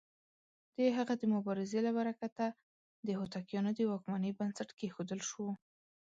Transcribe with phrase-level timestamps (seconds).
[0.75, 2.45] د هغه د مبارزې له برکته
[3.07, 5.47] د هوتکيانو د واکمنۍ بنسټ کېښودل شو.